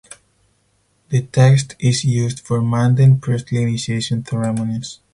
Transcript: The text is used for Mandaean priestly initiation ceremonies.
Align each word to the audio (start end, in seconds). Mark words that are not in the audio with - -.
The 1.09 1.21
text 1.27 1.75
is 1.77 2.03
used 2.03 2.39
for 2.39 2.59
Mandaean 2.59 3.21
priestly 3.21 3.61
initiation 3.61 4.25
ceremonies. 4.25 4.97